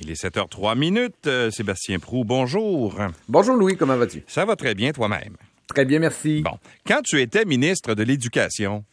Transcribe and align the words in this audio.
Il 0.00 0.10
est 0.10 0.22
7h03 0.22 0.76
minutes. 0.78 1.26
Euh, 1.26 1.50
Sébastien 1.50 1.98
Prou, 1.98 2.24
bonjour. 2.24 2.98
Bonjour 3.28 3.56
Louis, 3.56 3.76
comment 3.76 3.96
vas-tu? 3.96 4.22
Ça 4.26 4.44
va 4.44 4.54
très 4.56 4.74
bien 4.74 4.92
toi-même? 4.92 5.36
Très 5.66 5.84
bien, 5.84 5.98
merci. 5.98 6.42
Bon, 6.42 6.58
quand 6.86 7.02
tu 7.02 7.20
étais 7.20 7.44
ministre 7.44 7.94
de 7.94 8.02
l'Éducation, 8.02 8.84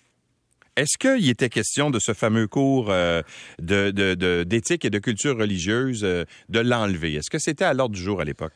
est-ce 0.76 0.97
qu'il 0.97 1.29
était 1.29 1.49
question 1.49 1.89
de 1.89 1.99
ce 1.99 2.13
fameux 2.13 2.47
cours 2.47 2.89
euh, 2.89 3.21
de- 3.62 3.91
de- 3.91 4.13
de- 4.15 4.44
d'éthique 4.44 4.83
et 4.83 4.89
de 4.89 4.99
culture 4.99 5.38
religieuse 5.38 6.02
euh, 6.04 6.26
de 6.49 6.60
l'enlever? 6.60 7.13
Est-ce 7.15 7.29
que 7.29 7.40
c'était 7.40 7.65
à 7.65 7.74
l'ordre 7.74 7.96
du 7.96 8.01
jour 8.01 8.19
à 8.19 8.26
l'époque? 8.26 8.53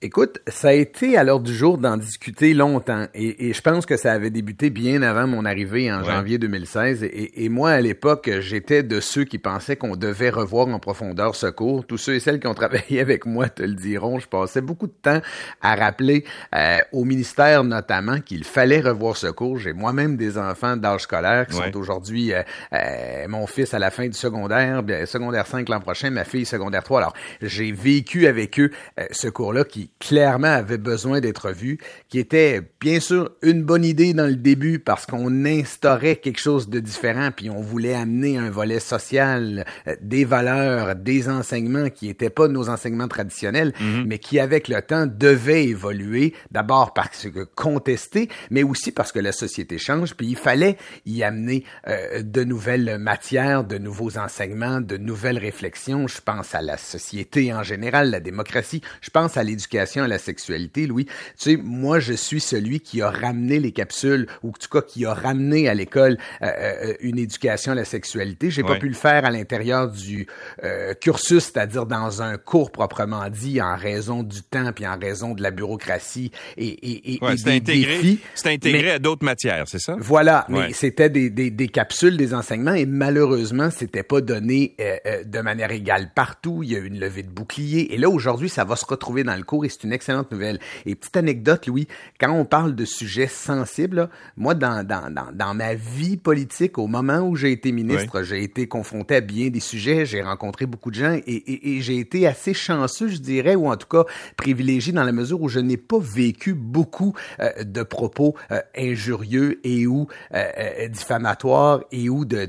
Écoute, 0.00 0.38
ça 0.46 0.68
a 0.68 0.72
été 0.74 1.16
à 1.18 1.24
l'ordre 1.24 1.44
du 1.44 1.52
jour 1.52 1.76
d'en 1.76 1.96
discuter 1.96 2.54
longtemps 2.54 3.08
et, 3.14 3.48
et 3.48 3.52
je 3.52 3.60
pense 3.60 3.84
que 3.84 3.96
ça 3.96 4.12
avait 4.12 4.30
débuté 4.30 4.70
bien 4.70 5.02
avant 5.02 5.26
mon 5.26 5.44
arrivée 5.44 5.90
en 5.92 5.98
Ouais. 5.98 6.04
janvier 6.04 6.38
2016 6.38 7.02
et, 7.02 7.44
et 7.44 7.48
moi 7.48 7.70
à 7.70 7.80
l'époque 7.80 8.30
j'étais 8.38 8.84
de 8.84 9.00
ceux 9.00 9.24
qui 9.24 9.38
pensaient 9.38 9.74
qu'on 9.74 9.96
devait 9.96 10.30
revoir 10.30 10.68
en 10.68 10.78
profondeur 10.78 11.34
ce 11.34 11.48
cours. 11.48 11.84
Tous 11.84 11.98
ceux 11.98 12.14
et 12.14 12.20
celles 12.20 12.38
qui 12.38 12.46
ont 12.46 12.54
travaillé 12.54 13.00
avec 13.00 13.26
moi 13.26 13.48
te 13.48 13.64
le 13.64 13.74
diront. 13.74 14.20
Je 14.20 14.28
passais 14.28 14.60
beaucoup 14.60 14.86
de 14.86 14.92
temps 15.02 15.20
à 15.62 15.74
rappeler 15.74 16.24
euh, 16.54 16.78
au 16.92 17.02
ministère 17.04 17.64
notamment 17.64 18.20
qu'il 18.20 18.44
fallait 18.44 18.80
revoir 18.80 19.16
ce 19.16 19.26
cours. 19.26 19.58
J'ai 19.58 19.72
moi-même 19.72 20.16
des 20.16 20.38
enfants 20.38 20.76
d'âge 20.76 21.00
scolaire 21.02 21.48
qui 21.48 21.56
Ouais. 21.58 21.72
sont 21.72 21.76
aujourd'hui 21.76 22.32
euh, 22.32 22.42
euh, 22.72 23.26
mon 23.26 23.48
fils 23.48 23.74
à 23.74 23.80
la 23.80 23.90
fin 23.90 24.06
du 24.06 24.16
secondaire, 24.16 24.84
bien, 24.84 25.06
secondaire 25.06 25.48
5 25.48 25.68
l'an 25.68 25.80
prochain, 25.80 26.10
ma 26.10 26.22
fille 26.24 26.46
secondaire 26.46 26.84
3. 26.84 26.98
Alors, 27.00 27.14
j'ai 27.42 27.72
vécu 27.72 28.28
avec 28.28 28.60
eux 28.60 28.70
ce 29.10 29.26
cours-là 29.26 29.64
qui 29.64 29.87
clairement 29.98 30.48
avait 30.48 30.78
besoin 30.78 31.20
d'être 31.20 31.50
vu, 31.50 31.78
qui 32.08 32.18
était 32.18 32.62
bien 32.80 33.00
sûr 33.00 33.30
une 33.42 33.62
bonne 33.62 33.84
idée 33.84 34.14
dans 34.14 34.26
le 34.26 34.36
début 34.36 34.78
parce 34.78 35.06
qu'on 35.06 35.44
instaurait 35.44 36.16
quelque 36.16 36.40
chose 36.40 36.68
de 36.68 36.80
différent, 36.80 37.30
puis 37.34 37.50
on 37.50 37.60
voulait 37.60 37.94
amener 37.94 38.38
un 38.38 38.50
volet 38.50 38.80
social, 38.80 39.64
euh, 39.86 39.96
des 40.00 40.24
valeurs, 40.24 40.94
des 40.94 41.28
enseignements 41.28 41.90
qui 41.90 42.06
n'étaient 42.06 42.30
pas 42.30 42.48
nos 42.48 42.68
enseignements 42.68 43.08
traditionnels, 43.08 43.72
mais 44.06 44.18
qui 44.18 44.38
avec 44.38 44.68
le 44.68 44.80
temps 44.82 45.06
devaient 45.06 45.64
évoluer, 45.64 46.34
d'abord 46.50 46.94
parce 46.94 47.28
que 47.28 47.44
contestés, 47.44 48.28
mais 48.50 48.62
aussi 48.62 48.92
parce 48.92 49.12
que 49.12 49.18
la 49.18 49.32
société 49.32 49.78
change, 49.78 50.14
puis 50.14 50.28
il 50.28 50.36
fallait 50.36 50.76
y 51.06 51.22
amener 51.22 51.64
euh, 51.86 52.22
de 52.22 52.44
nouvelles 52.44 52.98
matières, 52.98 53.64
de 53.64 53.78
nouveaux 53.78 54.18
enseignements, 54.18 54.80
de 54.80 54.96
nouvelles 54.96 55.38
réflexions. 55.38 56.06
Je 56.06 56.20
pense 56.20 56.54
à 56.54 56.62
la 56.62 56.76
société 56.76 57.52
en 57.52 57.62
général, 57.62 58.10
la 58.10 58.20
démocratie. 58.20 58.82
Je 59.00 59.10
pense 59.10 59.36
à 59.36 59.44
l'éducation, 59.44 59.77
à 59.78 60.08
la 60.08 60.18
sexualité, 60.18 60.86
Louis. 60.86 61.04
Tu 61.04 61.12
sais, 61.36 61.56
moi, 61.56 62.00
je 62.00 62.12
suis 62.12 62.40
celui 62.40 62.80
qui 62.80 63.00
a 63.02 63.10
ramené 63.10 63.58
les 63.60 63.72
capsules, 63.72 64.26
ou 64.42 64.48
en 64.48 64.52
tout 64.52 64.68
cas 64.70 64.82
qui 64.82 65.04
a 65.06 65.14
ramené 65.14 65.68
à 65.68 65.74
l'école 65.74 66.18
euh, 66.42 66.46
euh, 66.46 66.94
une 67.00 67.18
éducation 67.18 67.72
à 67.72 67.74
la 67.74 67.84
sexualité. 67.84 68.50
J'ai 68.50 68.62
Ouais. 68.62 68.68
pas 68.74 68.76
pu 68.78 68.88
le 68.88 68.94
faire 68.94 69.24
à 69.24 69.30
l'intérieur 69.30 69.88
du 69.90 70.26
euh, 70.64 70.94
cursus, 70.94 71.44
c'est-à-dire 71.44 71.86
dans 71.86 72.22
un 72.22 72.36
cours 72.38 72.70
proprement 72.72 73.28
dit, 73.30 73.60
en 73.62 73.76
raison 73.76 74.22
du 74.22 74.42
temps 74.42 74.72
puis 74.74 74.86
en 74.86 74.98
raison 74.98 75.34
de 75.34 75.42
la 75.42 75.50
bureaucratie 75.50 76.30
et, 76.56 76.66
et, 76.66 77.14
et, 77.14 77.18
Ouais, 77.22 77.34
et 77.34 77.36
des 77.36 77.50
intégré, 77.56 77.96
défis. 77.96 78.20
c'était 78.34 78.52
intégré 78.54 78.82
Mais- 78.82 78.90
à 78.90 78.98
d'autres 78.98 79.24
matières, 79.24 79.64
c'est 79.68 79.78
ça? 79.78 79.96
voilà, 79.98 80.44
Ouais. 80.48 80.68
mais 80.68 80.72
c'était 80.72 81.08
des, 81.10 81.30
des, 81.30 81.50
des 81.50 81.68
capsules, 81.68 82.16
des 82.16 82.34
enseignements, 82.34 82.74
et 82.74 82.86
malheureusement, 82.86 83.70
c'était 83.70 84.02
pas 84.02 84.20
donné 84.20 84.74
euh, 84.80 84.96
euh, 85.06 85.24
de 85.24 85.40
manière 85.40 85.70
égale 85.70 86.10
partout. 86.14 86.62
Il 86.62 86.70
y 86.72 86.76
a 86.76 86.78
eu 86.78 86.86
une 86.86 86.98
levée 87.00 87.22
de 87.22 87.30
bouclier, 87.30 87.94
et 87.94 87.98
là 87.98 88.08
aujourd'hui, 88.10 88.48
ça 88.48 88.64
va 88.64 88.76
se 88.76 88.84
retrouver 88.86 89.24
dans 89.24 89.36
le 89.36 89.42
cours, 89.42 89.64
et 89.68 89.70
c'est 89.70 89.84
une 89.84 89.92
excellente 89.92 90.32
nouvelle. 90.32 90.58
Et 90.86 90.94
petite 90.94 91.16
anecdote, 91.16 91.66
Louis, 91.66 91.86
quand 92.18 92.32
on 92.32 92.44
parle 92.44 92.74
de 92.74 92.84
sujets 92.84 93.26
sensibles, 93.26 93.96
là, 93.96 94.10
moi, 94.36 94.54
dans, 94.54 94.84
dans, 94.86 95.12
dans, 95.12 95.30
dans 95.32 95.54
ma 95.54 95.74
vie 95.74 96.16
politique, 96.16 96.78
au 96.78 96.86
moment 96.86 97.20
où 97.20 97.36
j'ai 97.36 97.52
été 97.52 97.70
ministre, 97.72 98.22
j'ai 98.22 98.42
été 98.42 98.66
confronté 98.66 99.16
à 99.16 99.20
bien 99.20 99.48
des 99.48 99.60
sujets, 99.60 100.06
j'ai 100.06 100.22
rencontré 100.22 100.66
beaucoup 100.66 100.90
de 100.90 100.96
gens, 100.96 101.14
et, 101.14 101.20
et, 101.26 101.76
et 101.76 101.80
j'ai 101.80 101.98
été 101.98 102.26
assez 102.26 102.54
chanceux, 102.54 103.08
je 103.08 103.18
dirais, 103.18 103.54
ou 103.54 103.68
en 103.68 103.76
tout 103.76 103.86
cas 103.86 104.04
privilégié 104.36 104.92
dans 104.92 105.04
la 105.04 105.12
mesure 105.12 105.40
où 105.42 105.48
je 105.48 105.60
n'ai 105.60 105.76
pas 105.76 105.98
vécu 105.98 106.54
beaucoup 106.54 107.14
euh, 107.40 107.64
de 107.64 107.82
propos 107.82 108.34
euh, 108.50 108.60
injurieux 108.76 109.60
et 109.64 109.86
ou 109.86 110.06
euh, 110.34 110.88
diffamatoires 110.88 111.80
et 111.92 112.08
ou 112.08 112.24
de, 112.24 112.48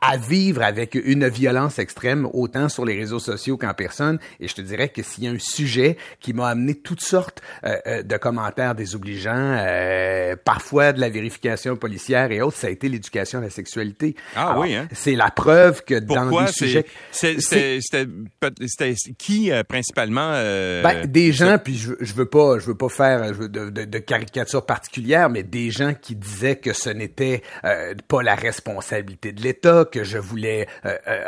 à 0.00 0.16
vivre 0.16 0.62
avec 0.62 0.94
une 0.94 1.28
violence 1.28 1.78
extrême 1.78 2.28
autant 2.32 2.68
sur 2.68 2.84
les 2.84 2.96
réseaux 2.96 3.18
sociaux 3.18 3.56
qu'en 3.56 3.74
personne. 3.74 4.18
Et 4.38 4.48
je 4.48 4.54
te 4.54 4.60
dirais 4.60 4.88
que 4.88 5.02
s'il 5.02 5.24
y 5.24 5.28
a 5.28 5.30
un 5.30 5.38
sujet 5.38 5.96
qui 6.20 6.29
m'a 6.34 6.48
amené 6.48 6.74
toutes 6.74 7.02
sortes 7.02 7.42
euh, 7.64 7.76
euh, 7.86 8.02
de 8.02 8.16
commentaires 8.16 8.74
désobligeants, 8.74 9.30
euh, 9.34 10.36
parfois 10.44 10.92
de 10.92 11.00
la 11.00 11.08
vérification 11.10 11.76
policière 11.76 12.30
et 12.32 12.40
autres, 12.42 12.56
ça 12.56 12.66
a 12.66 12.70
été 12.70 12.88
l'éducation 12.88 13.38
à 13.38 13.42
la 13.42 13.50
sexualité. 13.50 14.14
Ah 14.36 14.50
Alors, 14.50 14.62
oui, 14.62 14.74
hein? 14.74 14.88
C'est 14.92 15.14
la 15.14 15.30
preuve 15.30 15.82
que 15.84 15.94
dans 15.94 16.22
Pourquoi? 16.28 16.46
C'est- 16.48 16.66
sujets... 16.66 16.86
C'était 17.12 18.94
qui 19.18 19.50
euh, 19.52 19.62
principalement? 19.64 20.32
euh, 20.34 20.82
Ben, 20.82 21.06
des 21.06 21.32
gens, 21.32 21.58
puis 21.58 21.76
je, 21.76 21.92
je 22.00 22.14
veux 22.14 22.26
pas, 22.26 22.58
je 22.58 22.66
veux 22.66 22.76
pas 22.76 22.88
faire 22.88 23.28
je 23.28 23.38
veux 23.38 23.48
de, 23.48 23.70
de, 23.70 23.84
de 23.84 23.98
caricature 23.98 24.64
particulière, 24.66 25.28
mais 25.30 25.42
des 25.42 25.70
gens 25.70 25.94
qui 25.94 26.14
disaient 26.16 26.56
que 26.56 26.72
ce 26.72 26.90
n'était 26.90 27.42
euh, 27.64 27.94
pas 28.08 28.22
la 28.22 28.34
responsabilité 28.34 29.32
de 29.32 29.42
l'État, 29.42 29.84
que 29.90 30.04
je 30.04 30.18
voulais 30.18 30.66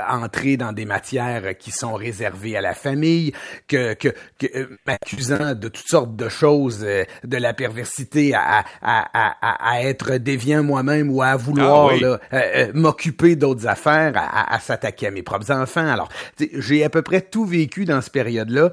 entrer 0.08 0.56
dans 0.56 0.72
des 0.72 0.84
matières 0.84 1.56
qui 1.58 1.70
sont 1.70 1.94
réservées 1.94 2.56
à 2.56 2.60
la 2.60 2.74
famille, 2.74 3.32
que, 3.68 3.94
que, 3.94 4.08
que 4.38 4.68
m'accusant 4.92 5.54
de 5.54 5.68
toutes 5.68 5.88
sortes 5.88 6.16
de 6.16 6.28
choses, 6.28 6.80
euh, 6.82 7.04
de 7.24 7.36
la 7.36 7.54
perversité 7.54 8.34
à, 8.34 8.60
à, 8.60 8.64
à, 8.82 9.36
à, 9.40 9.70
à 9.72 9.82
être 9.82 10.16
déviant 10.16 10.62
moi-même 10.62 11.10
ou 11.10 11.22
à 11.22 11.36
vouloir 11.36 11.88
Ah 11.90 11.94
oui. 11.94 12.00
là, 12.00 12.18
euh, 12.32 12.40
euh, 12.56 12.70
m'occuper 12.74 13.36
d'autres 13.36 13.66
affaires, 13.66 14.12
à, 14.16 14.58
s'attaquer 14.60 15.08
à 15.08 15.10
mes 15.10 15.22
propres 15.22 15.50
enfants. 15.50 15.86
Alors, 15.86 16.08
j'ai 16.38 16.84
à 16.84 16.90
peu 16.90 17.02
près 17.02 17.20
tout 17.20 17.44
vécu 17.44 17.84
dans 17.84 18.00
cette 18.00 18.12
période-là 18.12 18.72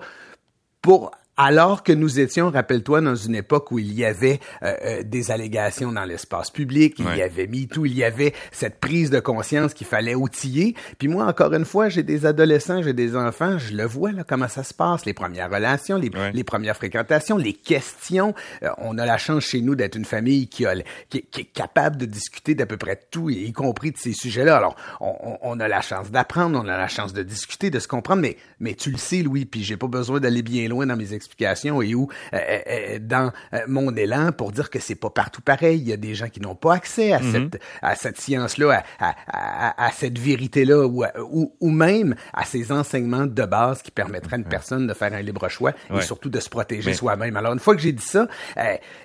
pour 0.81 1.11
alors 1.41 1.83
que 1.83 1.93
nous 1.93 2.19
étions, 2.19 2.51
rappelle-toi, 2.51 2.99
dans 2.99 3.15
une 3.15 3.33
époque 3.33 3.71
où 3.71 3.79
il 3.79 3.93
y 3.93 4.03
avait 4.03 4.41
euh, 4.61 4.73
euh, 4.83 5.03
des 5.03 5.31
allégations 5.31 5.93
dans 5.93 6.03
l'espace 6.03 6.51
public, 6.51 6.95
il 6.99 7.05
Ouais. 7.07 7.17
y 7.19 7.21
avait 7.21 7.47
MeToo, 7.47 7.85
il 7.85 7.93
y 7.97 8.03
avait 8.03 8.33
cette 8.51 8.81
prise 8.81 9.09
de 9.09 9.21
conscience 9.21 9.73
qu'il 9.73 9.87
fallait 9.87 10.15
outiller. 10.15 10.75
Puis 10.97 11.07
moi, 11.07 11.23
encore 11.25 11.53
une 11.53 11.63
fois, 11.63 11.87
j'ai 11.87 12.03
des 12.03 12.25
adolescents, 12.25 12.81
j'ai 12.83 12.91
des 12.91 13.15
enfants, 13.15 13.57
je 13.57 13.73
le 13.73 13.85
vois 13.85 14.11
là 14.11 14.25
comment 14.27 14.49
ça 14.49 14.63
se 14.63 14.73
passe, 14.73 15.05
les 15.05 15.13
premières 15.13 15.49
relations, 15.49 15.97
les, 15.97 16.09
Ouais. 16.09 16.33
les 16.33 16.43
premières 16.43 16.75
fréquentations, 16.75 17.37
les 17.37 17.53
questions. 17.53 18.33
Euh, 18.63 18.69
on 18.79 18.97
a 18.97 19.05
la 19.05 19.17
chance 19.17 19.45
chez 19.45 19.61
nous 19.61 19.75
d'être 19.75 19.95
une 19.95 20.03
famille 20.05 20.49
qui, 20.49 20.65
a, 20.65 20.73
qui, 21.09 21.21
qui 21.23 21.41
est 21.41 21.45
capable 21.45 21.95
de 21.95 22.05
discuter 22.05 22.53
d'à 22.53 22.65
peu 22.65 22.75
près 22.75 22.99
tout, 23.11 23.29
y 23.29 23.53
compris 23.53 23.91
de 23.91 23.97
ces 23.97 24.11
sujets-là. 24.11 24.57
Alors, 24.57 24.75
on, 24.99 25.13
on- 25.23 25.37
on 25.41 25.59
a 25.61 25.69
la 25.69 25.79
chance 25.79 26.11
d'apprendre, 26.11 26.59
on 26.61 26.67
a 26.67 26.75
la 26.77 26.89
chance 26.89 27.13
de 27.13 27.23
discuter, 27.23 27.69
de 27.69 27.79
se 27.79 27.87
comprendre, 27.87 28.21
mais, 28.21 28.35
mais 28.59 28.73
tu 28.73 28.91
le 28.91 28.97
sais, 28.97 29.21
Louis, 29.23 29.45
puis 29.45 29.63
j'ai 29.63 29.77
pas 29.77 29.87
besoin 29.87 30.19
d'aller 30.19 30.41
bien 30.41 30.67
loin 30.67 30.85
dans 30.85 30.97
mes 30.97 31.13
explications 31.29 31.81
et 31.81 31.93
où 31.95 32.07
euh, 32.33 32.37
euh, 32.67 32.99
dans 32.99 33.31
euh, 33.53 33.59
mon 33.67 33.95
élan 33.95 34.31
pour 34.31 34.51
dire 34.51 34.69
que 34.69 34.79
c'est 34.79 34.95
pas 34.95 35.09
partout 35.09 35.41
pareil. 35.41 35.79
Il 35.79 35.87
y 35.87 35.93
a 35.93 35.97
des 35.97 36.15
gens 36.15 36.27
qui 36.27 36.41
n'ont 36.41 36.55
pas 36.55 36.73
accès 36.73 37.13
à 37.13 37.19
cette 37.21 37.59
à 37.81 37.95
cette 37.95 38.19
science-là, 38.19 38.83
à, 38.99 39.09
à, 39.09 39.15
à, 39.27 39.85
à 39.87 39.91
cette 39.91 40.17
vérité-là, 40.17 40.85
ou, 40.87 41.03
ou, 41.31 41.53
ou 41.59 41.69
même 41.69 42.15
à 42.33 42.45
ces 42.45 42.71
enseignements 42.71 43.25
de 43.27 43.45
base 43.45 43.81
qui 43.81 43.91
permettraient 43.91 44.35
à 44.35 44.39
une 44.39 44.45
personne 44.45 44.87
de 44.87 44.93
faire 44.93 45.13
un 45.13 45.21
libre 45.21 45.47
choix 45.49 45.73
Ouais. 45.89 45.99
et 45.99 46.01
surtout 46.01 46.29
de 46.29 46.39
se 46.39 46.49
protéger 46.49 46.89
Mais- 46.91 46.95
soi-même. 46.95 47.35
Alors 47.37 47.53
une 47.53 47.59
fois 47.59 47.75
que 47.75 47.81
j'ai 47.81 47.91
dit 47.91 48.03
ça, 48.05 48.27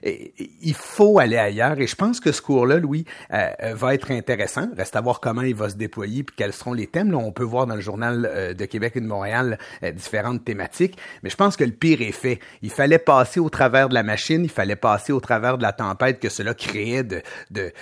il 0.03 0.75
faut 0.75 1.19
aller 1.19 1.37
ailleurs 1.37 1.79
et 1.79 1.87
je 1.87 1.95
pense 1.97 2.21
que 2.21 2.33
ce 2.33 2.41
cours-là, 2.43 2.79
Louis, 2.79 3.05
va 3.31 3.95
être 3.95 4.11
intéressant. 4.11 4.69
Reste 4.77 4.97
à 4.97 5.01
voir 5.01 5.21
comment 5.21 5.43
il 5.43 5.55
va 5.55 5.69
se 5.69 5.77
déployer 5.77 6.23
puis 6.25 6.34
quels 6.37 6.53
seront 6.53 6.73
les 6.73 6.87
thèmes. 6.87 7.11
Là, 7.11 7.19
on 7.19 7.33
peut 7.33 7.45
voir 7.45 7.67
dans 7.67 7.75
le 7.75 7.81
journal 7.81 8.55
de 8.57 8.65
Québec 8.65 8.93
et 8.97 9.01
de 9.01 9.07
Montréal 9.07 9.59
différentes 9.95 10.45
thématiques, 10.45 10.97
mais 11.23 11.31
je 11.31 11.37
pense 11.37 11.57
que 11.57 11.65
le 11.65 11.73
pire 11.73 12.01
est 12.03 12.13
fait. 12.15 12.39
Il 12.63 12.71
fallait 12.71 12.99
passer 12.99 13.41
au 13.41 13.49
travers 13.51 13.89
de 13.89 13.95
la 13.95 14.03
machine, 14.03 14.43
il 14.45 14.51
fallait 14.51 14.77
passer 14.77 15.13
au 15.13 15.21
travers 15.21 15.59
de 15.59 15.63
la 15.63 15.73
tempête 15.73 16.21
que 16.21 16.29
cela 16.29 16.55
créait 16.55 17.03
de, 17.05 17.23
de 17.51 17.73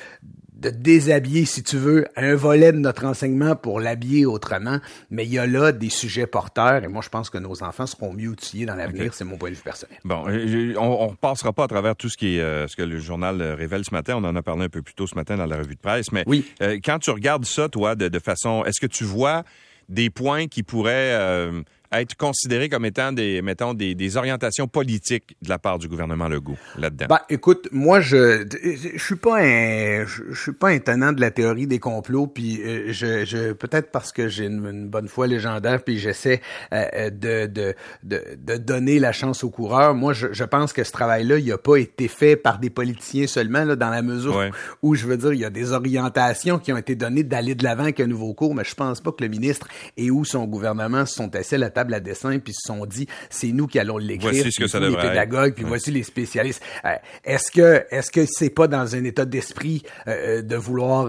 de 0.54 0.70
déshabiller, 0.70 1.44
si 1.44 1.64
tu 1.64 1.76
veux, 1.76 2.06
un 2.14 2.36
volet 2.36 2.70
de 2.70 2.78
notre 2.78 3.04
enseignement 3.04 3.56
pour 3.56 3.80
l'habiller 3.80 4.26
autrement. 4.26 4.78
Mais 5.10 5.24
il 5.24 5.32
y 5.32 5.38
a 5.40 5.44
là 5.44 5.72
des 5.72 5.88
sujets 5.88 6.28
porteurs 6.28 6.84
et 6.84 6.86
moi, 6.86 7.02
je 7.02 7.08
pense 7.08 7.30
que 7.30 7.38
nos 7.38 7.64
enfants 7.64 7.86
seront 7.86 8.12
mieux 8.12 8.28
outillés 8.28 8.64
dans 8.64 8.76
l'avenir. 8.76 9.12
C'est 9.12 9.24
mon 9.24 9.38
point 9.38 9.50
de 9.50 9.56
vue 9.56 9.62
personnel. 9.62 9.98
Bon, 10.04 10.22
euh, 10.28 10.74
on, 10.78 11.06
on 11.08 11.14
passera 11.16 11.52
pas 11.52 11.64
à 11.64 11.66
travers 11.66 11.96
tout 11.96 12.08
ce 12.08 12.16
qui 12.16 12.36
est 12.36 12.40
euh, 12.40 12.68
ce 12.68 12.76
que 12.76 12.82
le 12.82 13.00
journal 13.00 13.40
euh, 13.42 13.56
révèle 13.56 13.84
ce 13.84 13.92
matin. 13.92 14.14
On 14.16 14.24
en 14.24 14.36
a 14.36 14.42
parlé 14.42 14.66
un 14.66 14.68
peu 14.68 14.82
plus 14.82 14.94
tôt 14.94 15.08
ce 15.08 15.16
matin 15.16 15.36
dans 15.36 15.46
la 15.46 15.56
revue 15.56 15.74
de 15.74 15.80
presse. 15.80 16.12
Mais 16.12 16.22
Oui. 16.28 16.44
euh, 16.62 16.78
quand 16.84 17.00
tu 17.00 17.10
regardes 17.10 17.44
ça, 17.44 17.68
toi, 17.68 17.96
de, 17.96 18.06
de 18.06 18.18
façon, 18.20 18.64
est-ce 18.64 18.80
que 18.80 18.86
tu 18.86 19.02
vois 19.02 19.42
des 19.88 20.10
points 20.10 20.46
qui 20.46 20.62
pourraient 20.62 20.92
euh, 21.18 21.60
être 21.92 22.16
considérés 22.16 22.68
comme 22.68 22.84
étant 22.84 23.12
des, 23.12 23.42
mettons, 23.42 23.74
des, 23.74 23.94
des 23.94 24.16
orientations 24.16 24.68
politiques 24.68 25.36
de 25.42 25.48
la 25.48 25.58
part 25.58 25.78
du 25.78 25.88
gouvernement 25.88 26.28
Legault 26.28 26.56
là-dedans? 26.76 27.06
Ben, 27.08 27.20
écoute, 27.28 27.68
moi, 27.72 28.00
je, 28.00 28.46
je 28.62 29.02
suis 29.02 29.16
pas 29.16 29.38
un, 29.40 30.06
je, 30.06 30.34
suis 30.34 30.52
pas 30.52 30.68
un 30.68 30.78
tenant 30.78 31.12
de 31.12 31.20
la 31.20 31.30
théorie 31.30 31.66
des 31.66 31.78
complots, 31.78 32.26
puis 32.26 32.60
euh, 32.62 32.92
je, 32.92 33.24
je 33.24 33.52
peut-être 33.52 33.90
parce 33.90 34.12
que 34.12 34.28
j'ai 34.28 34.46
une, 34.46 34.88
bonne 34.88 35.08
foi 35.08 35.26
légendaire, 35.26 35.82
puis 35.82 35.98
j'essaie 35.98 36.40
euh, 36.72 37.10
de, 37.10 37.46
de, 37.46 37.74
de, 38.02 38.22
de, 38.36 38.56
donner 38.56 38.98
la 38.98 39.12
chance 39.12 39.44
aux 39.44 39.50
coureurs. 39.50 39.94
Moi, 39.94 40.12
je, 40.12 40.28
je 40.32 40.44
pense 40.44 40.72
que 40.72 40.84
ce 40.84 40.92
travail-là, 40.92 41.38
il 41.38 41.52
a 41.52 41.58
pas 41.58 41.76
été 41.76 42.08
fait 42.08 42.36
par 42.36 42.58
des 42.58 42.70
politiciens 42.70 43.26
seulement, 43.26 43.64
là, 43.64 43.76
dans 43.76 43.90
la 43.90 44.02
mesure 44.02 44.42
où, 44.82 44.94
je 44.94 45.06
veux 45.06 45.16
dire, 45.16 45.32
il 45.32 45.40
y 45.40 45.44
a 45.44 45.50
des 45.50 45.72
orientations 45.72 46.58
qui 46.58 46.72
ont 46.72 46.76
été 46.76 46.94
données 46.94 47.22
d'aller 47.22 47.54
de 47.54 47.64
l'avant 47.64 47.84
avec 47.84 48.00
un 48.00 48.06
nouveau 48.06 48.34
cours, 48.34 48.54
mais 48.54 48.64
je 48.64 48.74
pense 48.74 49.00
pas 49.00 49.12
que 49.12 49.22
le 49.22 49.28
ministre 49.28 49.68
et 49.96 50.10
où 50.10 50.24
son 50.24 50.46
gouvernement 50.46 51.06
se 51.06 51.14
sont 51.14 51.34
assis 51.36 51.56
à 51.56 51.58
la 51.58 51.70
table 51.70 51.81
à 51.90 52.00
dessin 52.00 52.38
puis 52.38 52.52
se 52.52 52.66
sont 52.66 52.86
dit, 52.86 53.06
c'est 53.30 53.52
nous 53.52 53.66
qui 53.66 53.78
allons 53.78 53.98
l'écrire. 53.98 54.32
Voici 54.32 54.52
ce 54.52 54.60
que 54.60 54.66
ça 54.66 54.80
les 54.80 54.96
pédagogues, 54.96 55.54
puis 55.54 55.64
voici 55.64 55.90
les 55.90 56.02
spécialistes. 56.02 56.62
Euh, 56.84 56.94
est-ce 57.24 57.50
que 57.50 57.84
est-ce 57.90 58.10
que 58.10 58.26
c'est 58.26 58.50
pas 58.50 58.68
dans 58.68 58.94
un 58.94 59.04
état 59.04 59.24
d'esprit 59.24 59.82
euh, 60.06 60.38
euh, 60.38 60.42
de 60.42 60.56
vouloir 60.56 61.08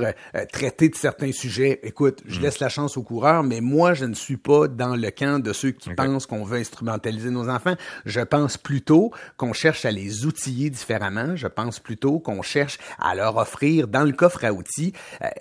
traiter 0.52 0.90
de 0.90 0.96
certains 0.96 1.31
sujets? 1.31 1.80
Écoute, 1.84 2.22
je 2.25 2.40
hmm. 2.40 2.44
laisse 2.44 2.60
la 2.60 2.70
chance 2.70 2.98
aux 2.98 3.04
coureurs, 3.04 3.44
mais 3.44 3.62
moi 3.62 3.94
je 3.94 4.06
ne 4.06 4.14
suis 4.14 4.38
pas 4.38 4.68
dans 4.68 4.96
le 4.96 5.12
camp 5.12 5.40
de 5.42 5.54
ceux 5.54 5.72
qui 5.72 5.90
pensent 5.92 6.25
qu'on 6.25 6.44
veut 6.44 6.60
instrumentaliser 6.60 7.30
nos 7.30 7.50
enfants. 7.50 7.76
Je 8.06 8.22
pense 8.22 8.58
plutôt 8.58 9.12
qu'on 9.38 9.54
cherche 9.54 9.86
à 9.86 9.92
les 9.92 10.26
outiller 10.26 10.69
différemment. 10.69 11.36
Je 11.36 11.48
pense 11.48 11.80
plutôt 11.80 12.19
qu'on 12.19 12.42
cherche 12.42 12.78
à 13.00 13.16
leur 13.16 13.38
offrir 13.38 13.88
dans 13.88 14.04
le 14.04 14.12
coffre 14.12 14.46
à 14.46 14.54
outils 14.54 14.94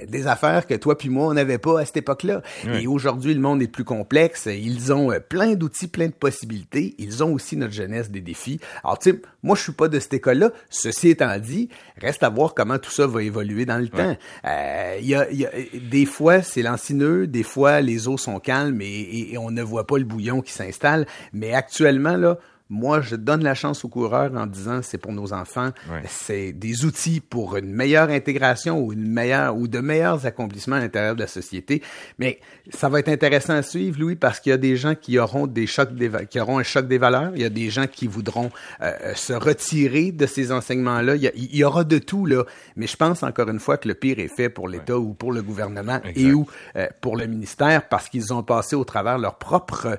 des 0.07 0.27
affaires 0.27 0.67
que 0.67 0.75
toi 0.75 0.97
puis 0.97 1.09
moi 1.09 1.29
on 1.29 1.35
n'avait 1.35 1.59
pas 1.59 1.81
à 1.81 1.85
cette 1.85 1.99
époque-là. 1.99 2.43
Et 2.67 2.87
aujourd'hui 2.87 3.35
le 3.35 3.41
monde 3.41 3.63
est 3.63 3.69
plus 3.69 3.85
complexe. 3.85 4.47
Ils 4.47 4.93
ont 4.93 5.13
plein 5.29 5.55
d'outils, 5.55 5.89
plein 5.89 6.07
de 6.07 6.13
possibilités. 6.13 6.95
Ils 6.99 7.23
ont 7.23 7.33
aussi 7.33 7.57
notre 7.57 7.73
jeunesse 7.73 8.11
des 8.11 8.21
défis. 8.21 8.61
Alors 8.85 8.99
tu 8.99 9.11
sais, 9.11 9.23
moi 9.43 9.57
je 9.57 9.63
suis 9.63 9.73
pas 9.73 9.89
de 9.89 9.99
cette 9.99 10.15
école-là. 10.15 10.51
Ceci 10.69 11.09
étant 11.09 11.39
dit, 11.39 11.69
reste 12.01 12.23
à 12.23 12.29
voir 12.29 12.55
comment 12.55 12.79
tout 12.79 12.91
ça 12.91 13.07
va 13.07 13.23
évoluer 13.23 13.65
dans 13.65 13.79
le 13.79 13.89
temps. 13.89 14.17
Euh, 14.45 14.99
y 15.01 15.15
a, 15.15 15.31
y 15.31 15.47
a, 15.47 15.51
des 15.91 16.07
fois, 16.07 16.43
c'est 16.43 16.63
lancineux, 16.63 17.27
des 17.27 17.43
fois, 17.43 17.81
les 17.81 18.09
eaux 18.09 18.19
sont 18.19 18.41
calmes 18.41 18.81
et, 18.81 19.33
et 19.33 19.39
on 19.39 19.51
ne 19.51 19.63
voit 19.63 19.87
pas 19.87 19.99
le 19.99 20.05
bouillon 20.05 20.41
qui 20.41 20.53
s'installe. 20.53 21.07
Mais 21.33 21.53
actuellement, 21.53 22.17
là, 22.17 22.39
moi, 22.73 23.03
je 23.03 23.17
donne 23.17 23.43
la 23.43 23.55
chance 23.55 23.85
aux 23.85 23.89
coureurs 23.89 24.35
en 24.35 24.47
disant 24.47 24.81
c'est 24.83 24.97
pour 24.97 25.13
nos 25.13 25.33
enfants. 25.35 25.73
C'est 26.07 26.53
des 26.53 26.87
outils 26.87 27.21
pour 27.21 27.57
une 27.57 27.71
meilleure 27.71 28.09
intégration 28.09 28.81
ou 28.81 28.95
une 28.95 29.07
meilleure 29.07 29.57
ou 29.57 29.69
de 29.69 29.81
meilleurs 29.81 30.25
accomplissements 30.25 30.77
à 30.77 30.81
l'intérieur 30.81 31.15
de 31.15 31.21
la 31.21 31.27
société. 31.27 31.83
Mais 32.19 32.41
ça 32.71 32.89
va 32.89 33.01
être 33.01 33.11
intéressant 33.11 33.53
à 33.53 33.63
suivre, 33.63 34.01
Louis, 34.01 34.17
parce 34.17 34.41
qu'il 34.41 34.51
y 34.51 34.55
a 34.55 34.59
des 34.59 34.77
gens 34.77 34.95
qui 34.95 35.19
auront 35.19 35.47
des 35.47 35.67
chocs 35.67 35.95
des, 35.95 36.11
qui 36.31 36.41
auront 36.41 36.59
un 36.59 36.63
choc 36.63 36.89
des 36.89 36.97
valeurs. 36.99 37.33
Il 37.35 37.43
y 37.43 37.45
a 37.45 37.51
des 37.51 37.69
gens 37.69 37.87
qui 37.87 38.07
voudront 38.07 38.51
euh, 38.81 38.93
euh, 39.03 39.15
se 39.15 39.35
retirer 39.35 40.13
de 40.13 40.25
ces 40.27 40.51
enseignements-là. 40.51 41.17
Il 41.17 41.55
y, 41.55 41.65
aura 41.65 41.85
de 41.85 41.99
tout 41.99 42.25
là. 42.25 42.45
Mais 42.77 42.87
je 42.87 42.97
pense 42.97 43.23
encore 43.23 43.49
une 43.51 43.61
fois 43.61 43.77
que 43.77 43.87
le 43.87 43.95
pire 43.95 44.19
est 44.19 44.35
fait 44.35 44.49
pour 44.49 44.69
l'État 44.69 44.99
ou 44.99 45.13
pour 45.13 45.33
le 45.33 45.43
gouvernement 45.43 46.01
et 46.15 46.33
ou 46.33 46.47
euh, 46.77 46.89
pour 47.01 47.17
le 47.17 47.27
ministère 47.27 47.89
parce 47.89 48.09
qu'ils 48.09 48.33
ont 48.33 48.43
passé 48.43 48.77
au 48.77 48.85
travers 48.85 49.19
leur 49.19 49.37
propre 49.37 49.99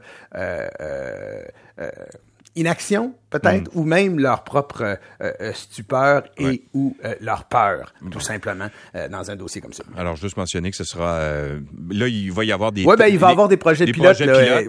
inaction, 2.56 3.14
peut-être, 3.30 3.74
hmm. 3.74 3.80
ou 3.80 3.84
même 3.84 4.20
leur 4.20 4.44
propre 4.44 4.84
euh, 4.84 4.96
euh, 5.22 5.54
stupeur 5.54 6.24
et 6.38 6.64
ou 6.74 6.96
euh, 7.04 7.16
leur 7.20 7.46
peur, 7.46 7.94
tout 8.12 8.20
simplement, 8.20 8.70
dans 9.10 9.32
un 9.32 9.36
dossier 9.36 9.60
comme 9.62 9.74
ça. 9.74 9.84
Alors, 9.98 10.16
juste 10.16 10.38
mentionner 10.38 10.70
que 10.70 10.78
ce 10.78 10.84
sera... 10.84 11.20
là, 11.20 12.08
il 12.08 12.32
va 12.32 12.46
y 12.46 12.52
avoir 12.52 12.72
des... 12.72 12.86
Oui, 12.86 12.96
ben, 12.98 13.08
il 13.08 13.18
va 13.18 13.30
y 13.30 13.32
avoir 13.32 13.48
des 13.48 13.58
projets 13.58 13.86
de 13.86 13.92
pilote. 13.92 14.18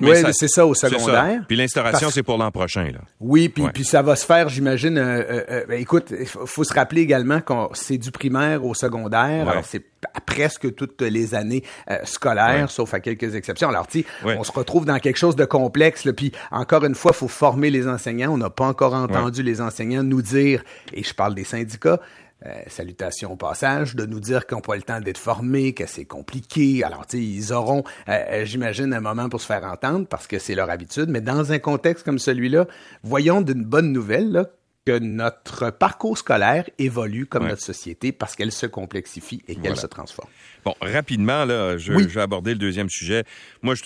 Oui, 0.00 0.16
c'est 0.32 0.48
ça, 0.48 0.66
au 0.66 0.74
secondaire. 0.74 1.42
Puis 1.46 1.56
l'instauration, 1.56 2.10
c'est 2.10 2.22
pour 2.22 2.38
l'an 2.38 2.50
prochain. 2.50 2.84
Là. 2.84 3.00
Oui, 3.20 3.48
puis, 3.48 3.64
puis 3.72 3.84
ça 3.84 4.02
va 4.02 4.16
se 4.16 4.24
faire, 4.24 4.48
j'imagine... 4.48 4.94
Ben, 4.94 5.80
écoute, 5.80 6.12
il 6.18 6.26
faut, 6.26 6.64
se 6.64 6.72
rappeler 6.72 7.02
également 7.02 7.40
que 7.40 7.52
c'est 7.74 7.98
du 7.98 8.10
primaire 8.10 8.64
au 8.64 8.74
secondaire. 8.74 9.48
Alors, 9.48 9.64
c'est 9.64 9.82
à 10.14 10.20
presque 10.20 10.74
toutes 10.74 11.02
les 11.02 11.34
années 11.34 11.62
scolaires, 12.04 12.70
sauf 12.70 12.92
à 12.94 13.00
quelques 13.00 13.34
exceptions. 13.34 13.68
Alors, 13.68 13.86
tu 13.86 14.04
on 14.24 14.44
se 14.44 14.52
retrouve 14.52 14.84
dans 14.84 14.98
quelque 14.98 15.16
chose 15.16 15.36
de 15.36 15.44
complexe. 15.44 16.08
Puis, 16.16 16.32
encore 16.50 16.84
une 16.84 16.94
fois, 16.94 17.12
il 17.14 17.18
faut 17.18 17.28
former 17.28 17.70
les 17.70 17.88
enseignants. 17.88 18.32
On 18.32 18.38
n'a 18.38 18.50
pas 18.50 18.66
encore 18.66 18.94
entendu 18.94 19.42
les 19.42 19.60
enseignants 19.60 20.02
nous 20.02 20.22
dire, 20.22 20.62
et 20.92 21.02
je 21.02 21.14
parle 21.14 21.34
des 21.34 21.44
syndicats, 21.44 22.00
euh, 22.46 22.52
salutations 22.66 23.32
au 23.32 23.36
passage, 23.36 23.96
de 23.96 24.04
nous 24.04 24.20
dire 24.20 24.46
qu'ils 24.46 24.56
n'ont 24.56 24.60
pas 24.60 24.76
le 24.76 24.82
temps 24.82 25.00
d'être 25.00 25.18
formés, 25.18 25.72
que 25.72 25.86
c'est 25.86 26.04
compliqué. 26.04 26.84
Alors, 26.84 27.06
tu 27.06 27.16
sais, 27.16 27.24
ils 27.24 27.52
auront, 27.54 27.84
euh, 28.08 28.12
euh, 28.12 28.44
j'imagine, 28.44 28.92
un 28.92 29.00
moment 29.00 29.30
pour 29.30 29.40
se 29.40 29.46
faire 29.46 29.64
entendre 29.64 30.06
parce 30.06 30.26
que 30.26 30.38
c'est 30.38 30.54
leur 30.54 30.68
habitude. 30.68 31.06
Mais 31.08 31.22
dans 31.22 31.52
un 31.52 31.58
contexte 31.58 32.04
comme 32.04 32.18
celui-là, 32.18 32.66
voyons 33.02 33.40
d'une 33.40 33.64
bonne 33.64 33.92
nouvelle, 33.92 34.30
là, 34.30 34.46
que 34.84 34.98
notre 34.98 35.70
parcours 35.70 36.18
scolaire 36.18 36.68
évolue 36.78 37.26
comme 37.26 37.48
notre 37.48 37.62
société 37.62 38.12
parce 38.12 38.36
qu'elle 38.36 38.52
se 38.52 38.66
complexifie 38.66 39.42
et 39.48 39.56
qu'elle 39.56 39.76
se 39.76 39.86
transforme. 39.86 40.28
Bon, 40.64 40.74
rapidement, 40.80 41.44
là, 41.44 41.78
je, 41.78 41.92
je, 41.92 42.08
vais 42.08 42.20
aborder 42.20 42.52
le 42.52 42.58
deuxième 42.58 42.90
sujet. 42.90 43.24
Moi, 43.62 43.74
je 43.74 43.82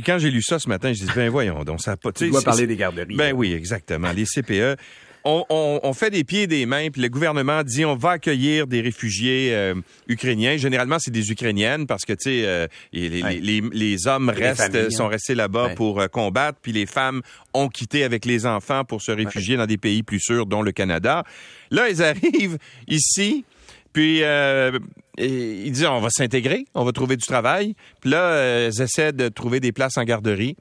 quand 0.00 0.18
j'ai 0.18 0.30
lu 0.30 0.42
ça 0.42 0.58
ce 0.58 0.68
matin, 0.68 0.92
je 0.92 1.04
dis 1.04 1.10
ben 1.14 1.28
voyons 1.28 1.64
donc 1.64 1.82
ça 1.82 1.96
pas. 1.96 2.12
Tu 2.12 2.30
dois 2.30 2.42
parler 2.42 2.66
des 2.66 2.76
garderies. 2.76 3.14
Ben 3.14 3.34
oui, 3.34 3.52
exactement. 3.52 4.10
Les 4.12 4.24
CPE. 4.24 4.76
On, 5.24 5.92
fait 5.92 6.10
des 6.10 6.24
pieds 6.24 6.42
et 6.42 6.46
des 6.46 6.66
mains, 6.66 6.88
puis 6.90 7.00
le 7.00 7.08
gouvernement 7.08 7.62
dit 7.62 7.84
on 7.84 7.94
va 7.94 8.12
accueillir 8.12 8.66
des 8.66 8.80
réfugiés 8.80 9.54
euh, 9.54 9.74
ukrainiens. 10.08 10.56
Généralement, 10.56 10.98
c'est 10.98 11.10
des 11.10 11.30
Ukrainiennes 11.30 11.86
parce 11.86 12.04
que 12.04 12.12
tu 12.12 12.24
sais, 12.24 12.42
euh, 12.44 12.66
les, 12.92 14.06
hommes 14.08 14.30
restent, 14.30 14.74
hein. 14.74 14.90
sont 14.90 15.06
restés 15.06 15.34
là-bas 15.34 15.70
pour 15.76 16.00
euh, 16.00 16.08
combattre, 16.08 16.58
puis 16.60 16.72
les 16.72 16.86
femmes 16.86 17.22
ont 17.54 17.68
quitté 17.68 18.02
avec 18.02 18.24
les 18.24 18.46
enfants 18.46 18.84
pour 18.84 19.00
se 19.00 19.12
réfugier 19.12 19.56
dans 19.56 19.66
des 19.66 19.78
pays 19.78 20.02
plus 20.02 20.20
sûrs, 20.20 20.46
dont 20.46 20.62
le 20.62 20.72
Canada. 20.72 21.24
Là, 21.70 21.88
ils 21.88 22.02
arrivent 22.02 22.58
ici. 22.88 23.44
Puis 23.92 24.22
euh, 24.22 24.78
ils 25.18 25.70
disent 25.70 25.84
on 25.84 26.00
va 26.00 26.10
s'intégrer, 26.10 26.64
on 26.74 26.84
va 26.84 26.92
trouver 26.92 27.16
du 27.16 27.26
travail. 27.26 27.74
Puis 28.00 28.10
là, 28.10 28.34
elles 28.36 28.80
essaient 28.80 29.12
de 29.12 29.28
trouver 29.28 29.60
des 29.60 29.70
places 29.70 29.98
en 29.98 30.04
garderie. 30.04 30.56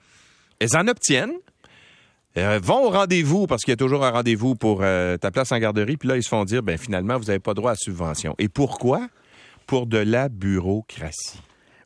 Elles 0.59 0.75
en 0.75 0.87
obtiennent. 0.87 1.33
Elles 2.33 2.61
vont 2.61 2.85
au 2.85 2.89
rendez-vous 2.89 3.47
parce 3.47 3.63
qu'il 3.63 3.71
y 3.71 3.73
a 3.73 3.77
toujours 3.77 4.05
un 4.05 4.11
rendez-vous 4.11 4.55
pour 4.55 4.79
euh, 4.81 5.17
ta 5.17 5.31
place 5.31 5.51
en 5.51 5.59
garderie. 5.59 5.97
Puis 5.97 6.07
là, 6.07 6.15
ils 6.15 6.23
se 6.23 6.29
font 6.29 6.45
dire 6.45 6.63
ben 6.63 6.77
finalement, 6.77 7.17
vous 7.17 7.25
n'avez 7.25 7.39
pas 7.39 7.53
droit 7.53 7.71
à 7.71 7.75
subvention. 7.75 8.35
Et 8.39 8.47
pourquoi? 8.47 9.07
Pour 9.67 9.85
de 9.85 9.97
la 9.97 10.29
bureaucratie. 10.29 11.39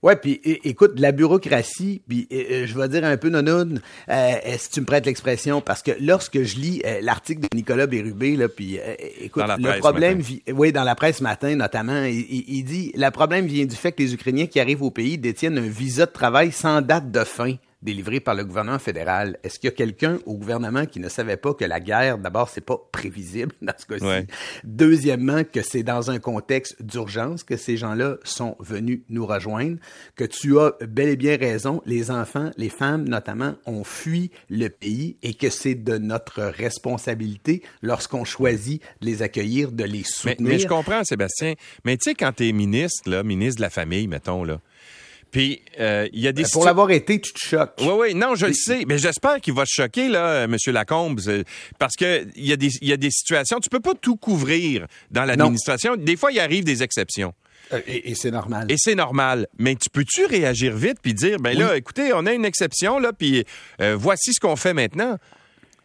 Ouais, 0.06 0.16
puis 0.16 0.40
écoute, 0.44 1.00
la 1.00 1.12
bureaucratie, 1.12 2.04
puis 2.08 2.28
je 2.30 2.78
vais 2.78 2.88
dire 2.90 3.04
un 3.04 3.18
peu 3.18 3.30
nonoun, 3.30 3.82
euh, 4.08 4.34
si 4.56 4.70
tu 4.70 4.82
me 4.82 4.86
prêtes 4.86 5.08
l'expression, 5.08 5.62
parce 5.62 5.82
que 5.82 5.90
lorsque 6.00 6.44
je 6.44 6.58
lis 6.58 6.80
euh, 6.86 7.00
l'article 7.02 7.42
de 7.42 7.48
Nicolas 7.56 7.88
Bérubé, 7.88 8.36
là, 8.36 8.48
puis 8.48 8.78
euh, 8.78 8.94
écoute, 9.20 9.46
le 9.58 9.80
problème, 9.80 10.22
oui, 10.54 10.72
dans 10.72 10.84
la 10.84 10.94
presse 10.94 11.22
matin 11.22 11.56
notamment, 11.56 12.04
il, 12.04 12.24
il, 12.48 12.64
dit, 12.64 12.92
le 12.96 13.10
problème 13.10 13.48
vient 13.48 13.66
du 13.66 13.76
fait 13.76 13.94
que 13.94 14.04
les 14.04 14.14
Ukrainiens 14.14 14.46
qui 14.46 14.60
arrivent 14.60 14.84
au 14.84 14.92
pays 14.92 15.18
détiennent 15.18 15.58
un 15.58 15.68
visa 15.68 16.06
de 16.06 16.12
travail 16.12 16.52
sans 16.52 16.84
date 16.84 17.10
de 17.10 17.24
fin 17.24 17.56
délivré 17.86 18.20
par 18.20 18.36
le 18.36 18.44
gouvernement 18.44 18.80
fédéral. 18.80 19.38
Est-ce 19.44 19.60
qu'il 19.60 19.70
y 19.70 19.74
a 19.74 19.76
quelqu'un 19.76 20.18
au 20.26 20.34
gouvernement 20.34 20.86
qui 20.86 21.00
ne 21.00 21.08
savait 21.08 21.38
pas 21.38 21.54
que 21.54 21.64
la 21.64 21.80
guerre, 21.80 22.18
d'abord, 22.18 22.50
c'est 22.50 22.60
pas 22.60 22.78
prévisible 22.92 23.54
dans 23.62 23.74
ce 23.78 23.86
cas-ci? 23.86 24.28
Deuxièmement, 24.64 25.44
que 25.44 25.62
c'est 25.62 25.84
dans 25.84 26.12
un 26.12 26.20
contexte 26.20 26.82
d'urgence 26.82 27.44
que 27.44 27.56
ces 27.56 27.78
gens-là 27.78 28.18
sont 28.24 28.58
venus 28.60 29.02
nous 29.10 29.26
rejoindre, 29.26 29.78
que 30.16 30.26
tu 30.26 30.60
as 30.60 30.74
bel 30.88 31.10
et 31.10 31.16
bien 31.16 31.38
raison, 31.38 31.82
les 31.86 32.12
enfants, 32.12 32.52
les 32.58 32.70
femmes 32.70 33.08
notamment, 33.08 33.56
ont 33.66 33.84
fui 33.84 34.32
le 34.50 34.68
pays 34.68 35.18
et 35.22 35.34
que 35.36 35.50
c'est 35.50 35.76
de 35.76 35.98
notre 35.98 36.42
responsabilité 36.42 37.62
lorsqu'on 37.82 38.26
choisit 38.26 38.82
de 39.02 39.06
les 39.06 39.22
accueillir, 39.22 39.72
de 39.72 39.84
les 39.84 40.04
soutenir. 40.04 40.38
Mais, 40.40 40.50
mais 40.50 40.60
je 40.60 40.68
comprends, 40.68 41.04
Sébastien. 41.04 41.54
Mais 41.84 41.98
tu 41.98 42.10
sais, 42.10 42.16
quand 42.16 42.34
tu 42.34 42.50
es 42.50 42.52
ministre, 42.52 43.10
là, 43.10 43.24
ministre 43.24 43.58
de 43.58 43.62
la 43.62 43.70
famille, 43.70 44.08
mettons, 44.08 44.44
là, 44.44 44.60
puis, 45.36 45.62
euh, 45.82 46.08
il 46.14 46.22
y 46.22 46.30
a 46.30 46.32
des... 46.32 46.44
Ben, 46.44 46.50
pour 46.50 46.64
l'avoir 46.64 46.92
été, 46.92 47.20
tu 47.20 47.34
te 47.34 47.40
choques. 47.40 47.74
Oui, 47.82 47.92
oui, 47.98 48.16
non, 48.16 48.36
je 48.36 48.46
le 48.46 48.54
sais. 48.54 48.86
Mais 48.88 48.98
j'espère 48.98 49.42
qu'il 49.42 49.54
va 49.54 49.66
se 49.66 49.82
choquer, 49.82 50.08
là, 50.08 50.46
M. 50.46 50.56
Lacombe, 50.68 51.20
parce 51.78 51.98
que 51.98 52.26
il 52.38 52.46
y, 52.46 52.54
a 52.54 52.56
des, 52.56 52.70
y 52.82 52.94
a 52.94 52.96
des 52.96 53.12
situations, 53.12 53.60
tu 53.60 53.68
peux 53.68 53.82
pas 53.82 53.96
tout 53.96 54.16
couvrir 54.16 54.88
dans 55.12 55.26
l'administration. 55.26 55.98
Des 55.98 56.16
fois, 56.16 56.32
il 56.32 56.40
arrive 56.40 56.64
des 56.64 56.84
exceptions. 56.84 57.34
Euh, 57.74 57.82
et, 57.86 58.16
c'est 58.16 58.32
normal. 58.32 58.68
Et 58.72 58.76
c'est 58.78 58.96
normal. 58.96 59.48
Mais 59.60 59.76
tu 59.76 59.90
peux-tu 59.90 60.26
réagir 60.26 60.74
vite 60.74 61.00
puis 61.02 61.14
dire, 61.14 61.38
ben 61.42 61.58
là, 61.58 61.76
écoutez, 61.76 62.14
on 62.14 62.26
a 62.28 62.32
une 62.32 62.46
exception, 62.46 62.98
là, 62.98 63.12
puis 63.12 63.44
euh, 63.82 63.94
voici 64.00 64.34
ce 64.34 64.40
qu'on 64.40 64.56
fait 64.56 64.74
maintenant? 64.74 65.18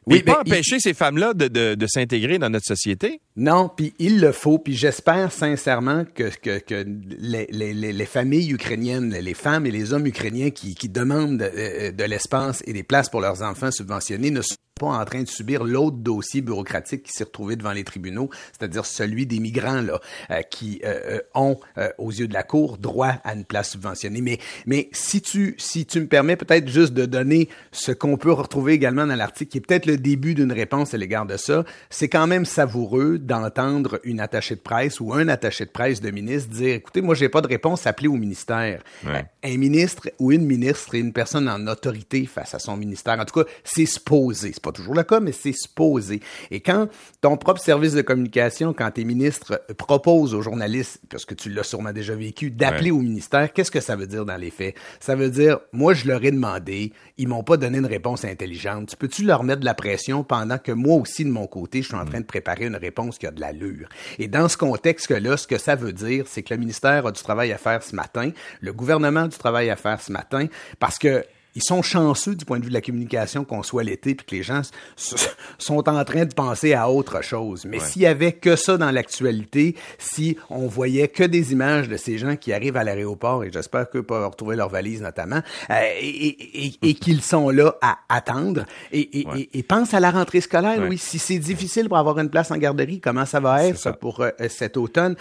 Oui, 0.06 0.22
pas 0.22 0.40
empêcher 0.40 0.80
ces 0.80 0.94
femmes-là 0.94 1.34
de, 1.34 1.48
de, 1.48 1.74
de 1.74 1.86
s'intégrer 1.86 2.38
dans 2.38 2.48
notre 2.50 2.66
société. 2.66 3.20
Non, 3.36 3.70
puis 3.74 3.92
il 3.98 4.20
le 4.20 4.32
faut, 4.32 4.58
puis 4.58 4.74
j'espère 4.74 5.30
sincèrement 5.30 6.04
que, 6.04 6.30
que, 6.42 6.58
que 6.58 6.84
les, 7.18 7.46
les, 7.50 7.74
les, 7.74 8.06
familles 8.06 8.52
ukrainiennes, 8.52 9.10
les 9.10 9.34
femmes 9.34 9.66
et 9.66 9.70
les 9.70 9.92
hommes 9.92 10.06
ukrainiens 10.06 10.50
qui, 10.50 10.74
qui 10.74 10.88
demandent 10.88 11.38
de, 11.38 11.50
euh, 11.54 11.92
de 11.92 12.04
l'espace 12.04 12.62
et 12.66 12.72
des 12.72 12.82
places 12.82 13.08
pour 13.10 13.20
leurs 13.20 13.42
enfants 13.42 13.70
subventionnés 13.70 14.30
ne 14.30 14.42
sont 14.42 14.56
pas 14.80 14.86
en 14.86 15.04
train 15.04 15.22
de 15.22 15.28
subir 15.28 15.62
l'autre 15.62 15.98
dossier 15.98 16.40
bureaucratique 16.40 17.02
qui 17.02 17.12
s'est 17.12 17.24
retrouvé 17.24 17.54
devant 17.54 17.72
les 17.72 17.84
tribunaux, 17.84 18.30
c'est-à-dire 18.58 18.86
celui 18.86 19.26
des 19.26 19.38
migrants 19.38 19.82
là, 19.82 20.00
euh, 20.30 20.40
qui 20.42 20.80
euh, 20.84 21.18
euh, 21.18 21.20
ont, 21.34 21.58
aux 21.98 22.10
yeux 22.10 22.26
de 22.26 22.32
la 22.32 22.42
Cour, 22.42 22.78
droit 22.78 23.14
à 23.24 23.34
une 23.34 23.44
place 23.44 23.72
subventionnée. 23.72 24.22
Mais, 24.22 24.38
mais 24.64 24.88
si, 24.92 25.20
tu, 25.20 25.54
si 25.58 25.84
tu 25.84 26.00
me 26.00 26.06
permets 26.06 26.36
peut-être 26.36 26.68
juste 26.68 26.94
de 26.94 27.04
donner 27.04 27.50
ce 27.72 27.92
qu'on 27.92 28.16
peut 28.16 28.32
retrouver 28.32 28.72
également 28.72 29.06
dans 29.06 29.14
l'article, 29.14 29.50
qui 29.50 29.58
est 29.58 29.60
peut-être 29.60 29.84
le 29.84 29.98
début 29.98 30.34
d'une 30.34 30.52
réponse 30.52 30.94
à 30.94 30.96
l'égard 30.96 31.26
de 31.26 31.36
ça, 31.36 31.64
c'est 31.90 32.08
quand 32.08 32.26
même 32.26 32.46
savoureux 32.46 33.18
d'entendre 33.18 34.00
une 34.04 34.20
attachée 34.20 34.54
de 34.54 34.60
presse 34.60 34.98
ou 35.00 35.12
un 35.12 35.28
attaché 35.28 35.66
de 35.66 35.70
presse 35.70 36.00
de 36.00 36.10
ministre 36.10 36.50
dire, 36.50 36.76
écoutez, 36.76 37.02
moi, 37.02 37.14
j'ai 37.14 37.28
pas 37.28 37.42
de 37.42 37.48
réponse, 37.48 37.86
appelez 37.86 38.08
au 38.08 38.16
ministère. 38.16 38.82
Un 39.42 39.56
ministre 39.58 40.08
ou 40.18 40.32
une 40.32 40.46
ministre 40.46 40.94
est 40.94 41.00
une 41.00 41.12
personne 41.12 41.48
en 41.48 41.66
autorité 41.66 42.24
face 42.24 42.54
à 42.54 42.58
son 42.58 42.76
ministère. 42.78 43.18
En 43.20 43.24
tout 43.26 43.44
cas, 43.44 43.50
c'est 43.62 43.86
se 43.86 44.00
poser. 44.00 44.52
C'est 44.54 44.62
pas 44.62 44.69
toujours 44.72 44.94
le 44.94 45.02
cas, 45.02 45.20
mais 45.20 45.32
c'est 45.32 45.52
poser. 45.74 46.20
Et 46.50 46.60
quand 46.60 46.88
ton 47.20 47.36
propre 47.36 47.60
service 47.60 47.92
de 47.92 48.02
communication, 48.02 48.72
quand 48.72 48.90
tes 48.90 49.04
ministres 49.04 49.62
proposent 49.76 50.34
aux 50.34 50.42
journalistes, 50.42 51.00
parce 51.08 51.24
que 51.24 51.34
tu 51.34 51.50
l'as 51.50 51.62
sûrement 51.62 51.92
déjà 51.92 52.14
vécu, 52.14 52.50
d'appeler 52.50 52.90
au 52.90 53.00
ministère, 53.00 53.52
qu'est-ce 53.52 53.70
que 53.70 53.80
ça 53.80 53.96
veut 53.96 54.06
dire 54.06 54.24
dans 54.24 54.36
les 54.36 54.50
faits? 54.50 54.74
Ça 55.00 55.14
veut 55.14 55.30
dire, 55.30 55.60
moi, 55.72 55.94
je 55.94 56.06
leur 56.06 56.24
ai 56.24 56.30
demandé, 56.30 56.92
ils 57.18 57.28
m'ont 57.28 57.42
pas 57.42 57.56
donné 57.56 57.78
une 57.78 57.86
réponse 57.86 58.24
intelligente. 58.24 58.90
Tu 58.90 58.96
peux-tu 58.96 59.24
leur 59.24 59.44
mettre 59.44 59.60
de 59.60 59.64
la 59.64 59.74
pression 59.74 60.24
pendant 60.24 60.58
que 60.58 60.72
moi 60.72 60.96
aussi, 60.96 61.24
de 61.24 61.30
mon 61.30 61.46
côté, 61.46 61.82
je 61.82 61.88
suis 61.88 61.96
en 61.96 62.04
train 62.04 62.20
de 62.20 62.26
préparer 62.26 62.66
une 62.66 62.76
réponse 62.76 63.18
qui 63.18 63.26
a 63.26 63.30
de 63.30 63.40
l'allure? 63.40 63.88
Et 64.18 64.28
dans 64.28 64.48
ce 64.48 64.56
contexte-là, 64.56 65.36
ce 65.36 65.46
que 65.46 65.58
ça 65.58 65.74
veut 65.76 65.92
dire, 65.92 66.24
c'est 66.26 66.42
que 66.42 66.54
le 66.54 66.60
ministère 66.60 67.06
a 67.06 67.12
du 67.12 67.22
travail 67.22 67.52
à 67.52 67.58
faire 67.58 67.82
ce 67.82 67.94
matin, 67.94 68.30
le 68.60 68.72
gouvernement 68.72 69.20
a 69.20 69.28
du 69.28 69.38
travail 69.38 69.70
à 69.70 69.76
faire 69.76 70.00
ce 70.00 70.12
matin, 70.12 70.46
parce 70.78 70.98
que 70.98 71.24
ils 71.54 71.62
sont 71.62 71.82
chanceux 71.82 72.34
du 72.34 72.44
point 72.44 72.58
de 72.58 72.64
vue 72.64 72.70
de 72.70 72.74
la 72.74 72.80
communication 72.80 73.44
qu'on 73.44 73.62
soit 73.62 73.82
l'été 73.82 74.14
puis 74.14 74.26
que 74.26 74.34
les 74.36 74.42
gens 74.42 74.62
sont 75.58 75.88
en 75.88 76.04
train 76.04 76.24
de 76.24 76.34
penser 76.34 76.74
à 76.74 76.90
autre 76.90 77.22
chose. 77.22 77.64
Mais 77.64 77.80
s'il 77.80 78.02
y 78.02 78.06
avait 78.06 78.32
que 78.32 78.56
ça 78.56 78.76
dans 78.76 78.90
l'actualité, 78.90 79.74
si 79.98 80.36
on 80.48 80.66
voyait 80.66 81.08
que 81.08 81.24
des 81.24 81.52
images 81.52 81.88
de 81.88 81.96
ces 81.96 82.18
gens 82.18 82.36
qui 82.36 82.52
arrivent 82.52 82.76
à 82.76 82.84
l'aéroport 82.84 83.44
et 83.44 83.50
j'espère 83.52 83.88
qu'eux 83.90 84.02
peuvent 84.02 84.28
retrouver 84.28 84.56
leur 84.56 84.68
valise 84.68 85.02
notamment 85.02 85.40
euh, 85.70 85.74
et, 86.00 86.72
et, 86.82 86.94
qu'ils 86.94 87.22
sont 87.22 87.50
là 87.50 87.74
à 87.80 87.98
attendre 88.08 88.64
et, 88.92 89.26
et, 89.54 89.62
pense 89.62 89.94
à 89.94 90.00
la 90.00 90.10
rentrée 90.10 90.40
scolaire, 90.40 90.80
oui. 90.88 90.98
Si 90.98 91.18
c'est 91.18 91.38
difficile 91.38 91.88
pour 91.88 91.98
avoir 91.98 92.18
une 92.18 92.28
place 92.28 92.50
en 92.50 92.56
garderie, 92.56 93.00
comment 93.00 93.24
ça 93.24 93.40
va 93.40 93.64
être 93.64 93.92
pour 93.98 94.20
euh, 94.20 94.30
cet 94.48 94.76
automne? 94.76 95.16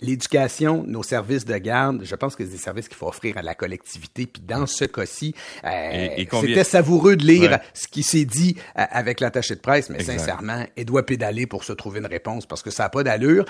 L'éducation, 0.00 0.84
nos 0.86 1.02
services 1.02 1.44
de 1.44 1.56
garde, 1.56 2.00
je 2.04 2.14
pense 2.14 2.36
que 2.36 2.44
c'est 2.44 2.50
des 2.50 2.56
services 2.56 2.88
qu'il 2.88 2.96
faut 2.96 3.08
offrir 3.08 3.36
à 3.38 3.42
la 3.42 3.54
collectivité. 3.54 4.26
Puis 4.26 4.42
dans 4.42 4.66
ce 4.66 4.84
cas-ci, 4.84 5.34
euh, 5.64 6.08
c'était 6.40 6.64
savoureux 6.64 7.16
de 7.16 7.24
lire 7.24 7.58
ce 7.74 7.88
qui 7.88 8.02
s'est 8.02 8.24
dit 8.24 8.56
euh, 8.78 8.84
avec 8.90 9.20
l'attaché 9.20 9.54
de 9.54 9.60
presse, 9.60 9.90
mais 9.90 10.02
sincèrement, 10.02 10.64
elle 10.76 10.84
doit 10.84 11.06
pédaler 11.06 11.46
pour 11.46 11.64
se 11.64 11.72
trouver 11.72 12.00
une 12.00 12.06
réponse 12.06 12.46
parce 12.46 12.62
que 12.62 12.70
ça 12.70 12.84
n'a 12.84 12.88
pas 12.88 13.02
d'allure. 13.02 13.44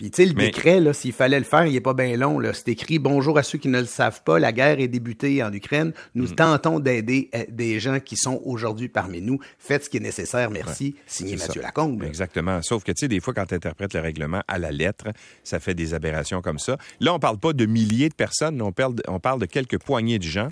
Puis 0.00 0.10
tu 0.10 0.22
sais, 0.22 0.28
le 0.28 0.32
décret, 0.32 0.80
là, 0.80 0.94
s'il 0.94 1.12
fallait 1.12 1.38
le 1.38 1.44
faire, 1.44 1.66
il 1.66 1.76
est 1.76 1.80
pas 1.82 1.92
bien 1.92 2.16
long. 2.16 2.38
Là. 2.38 2.54
C'est 2.54 2.70
écrit 2.70 2.98
Bonjour 2.98 3.36
à 3.36 3.42
ceux 3.42 3.58
qui 3.58 3.68
ne 3.68 3.80
le 3.80 3.84
savent 3.84 4.22
pas, 4.22 4.38
la 4.38 4.50
guerre 4.50 4.80
est 4.80 4.88
débutée 4.88 5.42
en 5.42 5.52
Ukraine. 5.52 5.92
Nous 6.14 6.28
mm. 6.28 6.36
tentons 6.36 6.80
d'aider 6.80 7.28
euh, 7.34 7.44
des 7.50 7.78
gens 7.80 8.00
qui 8.00 8.16
sont 8.16 8.40
aujourd'hui 8.46 8.88
parmi 8.88 9.20
nous. 9.20 9.40
Faites 9.58 9.84
ce 9.84 9.90
qui 9.90 9.98
est 9.98 10.00
nécessaire, 10.00 10.50
merci. 10.50 10.96
Signé 11.06 11.36
Mathieu 11.36 11.60
Lacombe. 11.60 12.02
Exactement. 12.02 12.62
Sauf 12.62 12.82
que 12.82 12.92
tu 12.92 13.00
sais, 13.00 13.08
des 13.08 13.20
fois, 13.20 13.34
quand 13.34 13.44
tu 13.44 13.54
interprètes 13.54 13.92
le 13.92 14.00
règlement 14.00 14.40
à 14.48 14.58
la 14.58 14.70
lettre, 14.70 15.08
ça 15.44 15.60
fait 15.60 15.74
des 15.74 15.92
aberrations 15.92 16.40
comme 16.40 16.58
ça. 16.58 16.78
Là, 17.00 17.12
on 17.12 17.18
parle 17.18 17.36
pas 17.36 17.52
de 17.52 17.66
milliers 17.66 18.08
de 18.08 18.14
personnes, 18.14 18.62
on 18.62 18.72
parle 18.72 18.94
de, 18.94 19.02
on 19.06 19.20
parle 19.20 19.38
de 19.38 19.44
quelques 19.44 19.78
poignées 19.78 20.18
de 20.18 20.24
gens. 20.24 20.48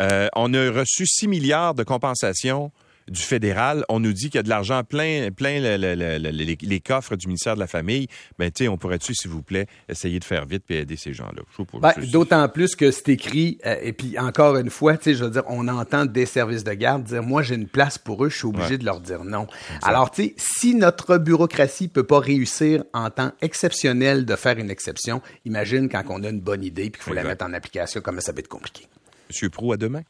Euh, 0.00 0.28
on 0.34 0.54
a 0.54 0.70
reçu 0.70 1.04
6 1.06 1.28
milliards 1.28 1.74
de 1.74 1.82
compensations 1.82 2.72
du 3.08 3.20
fédéral, 3.20 3.84
on 3.88 4.00
nous 4.00 4.12
dit 4.12 4.24
qu'il 4.24 4.36
y 4.36 4.38
a 4.38 4.42
de 4.42 4.48
l'argent 4.48 4.82
plein, 4.84 5.30
plein 5.30 5.60
les, 5.60 6.80
coffres 6.80 7.16
du 7.16 7.26
ministère 7.26 7.54
de 7.54 7.60
la 7.60 7.66
Famille. 7.66 8.08
Ben, 8.38 8.50
tu 8.50 8.64
sais, 8.64 8.68
on 8.68 8.76
pourrait-tu, 8.76 9.14
s'il 9.14 9.30
vous 9.30 9.42
plaît, 9.42 9.66
essayer 9.88 10.18
de 10.18 10.24
faire 10.24 10.46
vite 10.46 10.64
et 10.70 10.80
aider 10.80 10.96
ces 10.96 11.12
gens-là? 11.12 11.42
Ben, 11.80 11.92
d'autant 12.10 12.48
plus 12.48 12.74
que 12.74 12.90
c'est 12.90 13.08
écrit, 13.08 13.58
euh, 13.66 13.76
et 13.82 13.92
puis 13.92 14.18
encore 14.18 14.56
une 14.56 14.70
fois, 14.70 14.96
tu 14.96 15.04
sais, 15.04 15.14
je 15.14 15.24
veux 15.24 15.30
dire, 15.30 15.44
on 15.48 15.68
entend 15.68 16.06
des 16.06 16.26
services 16.26 16.64
de 16.64 16.72
garde 16.72 17.04
dire, 17.04 17.22
moi, 17.22 17.42
j'ai 17.42 17.54
une 17.54 17.68
place 17.68 17.98
pour 17.98 18.24
eux, 18.24 18.28
je 18.28 18.36
suis 18.36 18.46
obligé 18.46 18.78
de 18.78 18.84
leur 18.84 19.00
dire 19.00 19.24
non. 19.24 19.46
Alors, 19.82 20.10
tu 20.10 20.24
sais, 20.24 20.34
si 20.38 20.74
notre 20.74 21.18
bureaucratie 21.18 21.88
peut 21.88 22.04
pas 22.04 22.20
réussir 22.20 22.84
en 22.92 23.10
temps 23.10 23.32
exceptionnel 23.40 24.24
de 24.24 24.36
faire 24.36 24.58
une 24.58 24.70
exception, 24.70 25.22
imagine 25.44 25.88
quand 25.88 26.02
on 26.08 26.22
a 26.24 26.28
une 26.28 26.40
bonne 26.40 26.64
idée 26.64 26.90
puis 26.90 27.00
qu'il 27.00 27.02
faut 27.02 27.14
la 27.14 27.24
mettre 27.24 27.44
en 27.44 27.52
application, 27.52 28.00
comme 28.00 28.20
ça 28.20 28.32
va 28.32 28.40
être 28.40 28.48
compliqué. 28.48 28.86
Monsieur 29.28 29.50
Prou, 29.50 29.72
à 29.72 29.76
demain. 29.76 30.02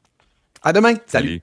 À 0.62 0.72
demain. 0.72 0.94
Salut. 1.06 1.42